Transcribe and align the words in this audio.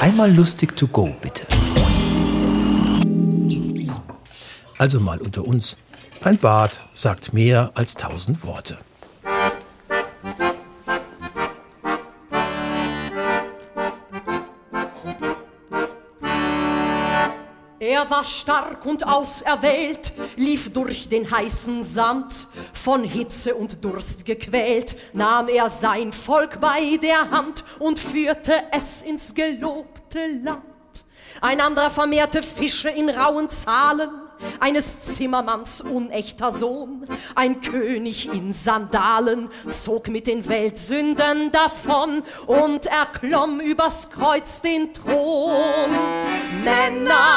Einmal 0.00 0.30
lustig 0.30 0.76
to 0.76 0.86
go, 0.86 1.08
bitte. 1.22 1.46
Also 4.78 5.00
mal 5.00 5.20
unter 5.22 5.46
uns. 5.46 5.76
Ein 6.22 6.36
Bad 6.36 6.70
sagt 6.92 7.32
mehr 7.32 7.70
als 7.74 7.94
tausend 7.94 8.44
Worte. 8.44 8.76
Er 17.96 18.10
war 18.10 18.24
stark 18.24 18.84
und 18.84 19.06
auserwählt, 19.06 20.12
lief 20.36 20.70
durch 20.70 21.08
den 21.08 21.30
heißen 21.30 21.82
Sand, 21.82 22.46
von 22.74 23.04
Hitze 23.04 23.54
und 23.54 23.82
Durst 23.82 24.26
gequält, 24.26 24.96
nahm 25.14 25.48
er 25.48 25.70
sein 25.70 26.12
Volk 26.12 26.60
bei 26.60 26.98
der 26.98 27.30
Hand 27.30 27.64
und 27.78 27.98
führte 27.98 28.52
es 28.70 29.00
ins 29.00 29.34
gelobte 29.34 30.18
Land. 30.42 30.62
Ein 31.40 31.62
anderer 31.62 31.88
vermehrte 31.88 32.42
Fische 32.42 32.90
in 32.90 33.08
rauen 33.08 33.48
Zahlen, 33.48 34.10
eines 34.60 35.02
Zimmermanns 35.02 35.80
unechter 35.80 36.52
Sohn, 36.52 37.06
ein 37.34 37.60
König 37.60 38.32
in 38.32 38.52
Sandalen, 38.52 39.48
zog 39.70 40.08
mit 40.08 40.26
den 40.26 40.46
Weltsünden 40.48 41.50
davon 41.50 42.22
und 42.46 42.86
erklomm 42.86 43.60
übers 43.60 44.10
Kreuz 44.10 44.60
den 44.60 44.92
Thron. 44.92 45.90
Männer 46.64 47.35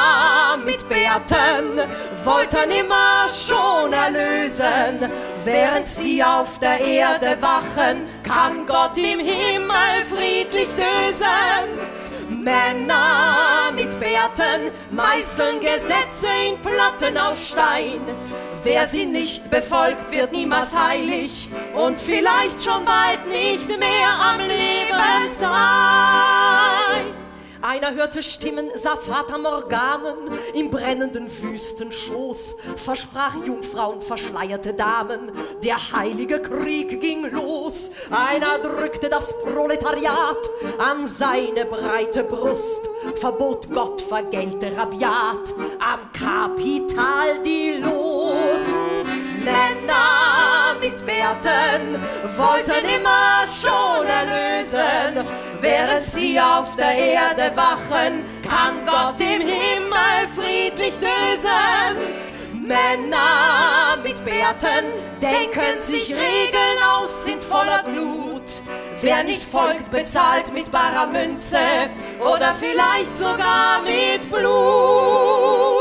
Bärten 1.10 1.80
wollten 2.24 2.70
immer 2.70 3.28
schon 3.30 3.94
erlösen, 3.94 5.10
während 5.44 5.88
sie 5.88 6.24
auf 6.24 6.60
der 6.60 6.80
Erde 6.80 7.36
wachen, 7.42 8.06
kann 8.24 8.68
Gott 8.68 8.96
im 8.96 9.20
Himmel 9.20 10.04
friedlich 10.08 10.68
dösen. 10.76 12.44
Männer 12.44 13.72
mit 13.74 14.00
Bärten 14.00 14.72
meißeln 14.92 15.60
Gesetze 15.62 16.28
in 16.48 16.62
Platten 16.62 17.18
aus 17.18 17.50
Stein. 17.50 18.02
Wer 18.64 18.86
sie 18.86 19.06
nicht 19.06 19.50
befolgt, 19.50 20.12
wird 20.12 20.32
niemals 20.32 20.78
heilig 20.78 21.50
und 21.74 22.00
vielleicht 22.00 22.62
schon 22.62 22.86
bald 22.86 23.28
nicht 23.28 23.68
mehr 23.68 24.14
am 24.14 24.42
Leben 24.42 25.32
sein. 25.32 25.79
Einer 27.70 27.94
hörte 27.94 28.24
Stimmen, 28.24 28.72
sah 28.74 28.96
Vater 28.96 29.38
Morganen 29.38 30.18
im 30.56 30.72
brennenden 30.72 31.30
Wüstenschoß, 31.30 32.56
versprach 32.76 33.36
Jungfrauen, 33.46 34.02
verschleierte 34.02 34.74
Damen, 34.74 35.32
der 35.64 35.92
heilige 35.92 36.40
Krieg 36.40 37.00
ging 37.00 37.30
los. 37.30 37.92
Einer 38.10 38.58
drückte 38.58 39.08
das 39.08 39.36
Proletariat 39.44 40.50
an 40.80 41.06
seine 41.06 41.66
breite 41.66 42.24
Brust, 42.24 42.90
verbot 43.18 43.70
Gott 43.72 44.02
vergellte 44.02 44.76
rabiat 44.76 45.54
am 45.80 46.12
Kapital 46.12 47.44
die 47.46 47.74
Lust. 47.84 49.06
Männer 49.46 50.76
mit 50.82 51.06
Bärten 51.06 52.02
wollten 52.36 52.84
immer 52.84 53.46
schon 53.48 53.79
erlösen, 54.20 55.28
während 55.62 56.04
sie 56.04 56.40
auf 56.40 56.76
der 56.76 56.94
Erde 56.94 57.52
wachen, 57.56 58.24
kann 58.48 58.86
Gott 58.86 59.20
im 59.20 59.42
Himmel 59.42 60.28
friedlich 60.36 60.94
dösen. 61.00 62.20
Männer 62.54 63.98
mit 64.04 64.24
Bärten 64.24 64.86
denken 65.22 65.80
sich 65.82 66.10
Regeln 66.10 66.80
aus, 66.96 67.26
sind 67.26 67.44
voller 67.44 67.84
Blut. 67.84 68.44
Wer 69.02 69.24
nicht 69.24 69.44
folgt, 69.44 69.90
bezahlt 69.90 70.54
mit 70.54 70.70
barer 70.70 71.08
Münze 71.08 71.58
oder 72.20 72.54
vielleicht 72.54 73.16
sogar 73.18 73.82
mit 73.82 74.30
Blut 74.30 75.79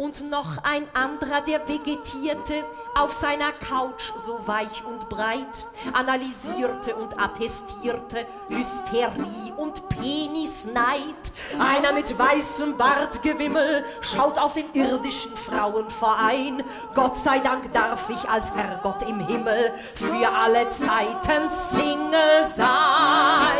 und 0.00 0.30
noch 0.30 0.56
ein 0.62 0.88
anderer, 0.94 1.42
der 1.42 1.68
vegetierte 1.68 2.64
auf 2.94 3.12
seiner 3.12 3.52
Couch 3.52 4.12
so 4.16 4.40
weich 4.46 4.82
und 4.86 5.10
breit, 5.10 5.66
analysierte 5.92 6.96
und 6.96 7.20
attestierte 7.20 8.24
Hysterie 8.48 9.52
und 9.58 9.86
Penisneid. 9.90 11.20
Einer 11.58 11.92
mit 11.92 12.18
weißem 12.18 12.78
Bartgewimmel 12.78 13.84
schaut 14.00 14.38
auf 14.38 14.54
den 14.54 14.72
irdischen 14.72 15.36
Frauenverein. 15.36 16.64
Gott 16.94 17.18
sei 17.18 17.40
Dank 17.40 17.70
darf 17.74 18.08
ich 18.08 18.26
als 18.26 18.54
Herrgott 18.54 19.02
im 19.02 19.20
Himmel 19.26 19.70
für 19.94 20.26
alle 20.26 20.70
Zeiten 20.70 21.50
Single 21.50 22.46
sein. 22.54 23.58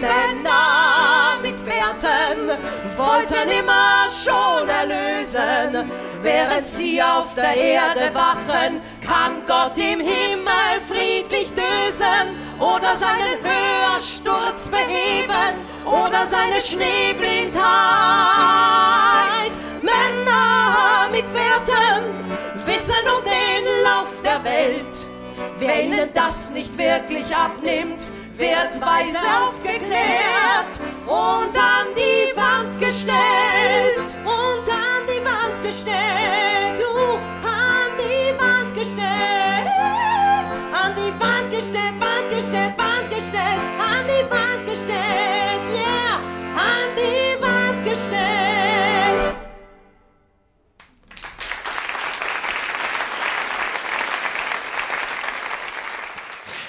Männer 0.00 1.38
mit 1.42 1.62
Bärten 1.62 2.48
wollten 2.96 3.34
erlösen, 3.34 3.63
während 6.22 6.66
sie 6.66 7.02
auf 7.02 7.34
der 7.34 7.54
Erde 7.54 8.14
wachen, 8.14 8.80
kann 9.06 9.46
Gott 9.46 9.76
im 9.78 10.00
Himmel 10.00 10.80
friedlich 10.88 11.52
dösen 11.52 12.36
oder 12.58 12.96
seinen 12.96 13.38
Hörsturz 13.42 14.68
beheben 14.68 15.66
oder 15.84 16.26
seine 16.26 16.60
Schneeblindheit. 16.60 19.52
Männer 19.82 21.08
mit 21.10 21.26
Bärten 21.32 22.04
wissen 22.64 23.08
um 23.16 23.24
den 23.24 23.64
Lauf 23.84 24.22
der 24.24 24.42
Welt. 24.44 24.96
Wer 25.58 25.84
ihnen 25.84 26.08
das 26.14 26.50
nicht 26.50 26.76
wirklich 26.78 27.34
abnimmt, 27.34 28.00
wird 28.36 28.80
weise 28.80 29.26
aufgeklärt 29.46 30.80
gestellt, 42.54 42.78
Wand 42.78 43.10
gestellt, 43.10 43.60
an 43.78 44.06
die 44.06 44.30
Wand 44.30 44.66
gestellt, 44.66 45.64
yeah, 45.74 46.16
an 46.56 46.88
die 46.96 47.42
Wand 47.42 47.84
gestellt. 47.84 49.48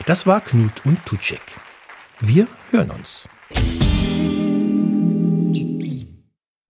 Das 0.06 0.26
war 0.28 0.42
Knut 0.42 0.86
und 0.86 1.04
Tutschek. 1.06 1.42
Wir 2.20 2.48
hören 2.72 2.92
uns. 2.92 3.28